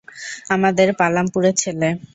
[0.49, 1.89] আমাদের পালামপুরের ছেলে!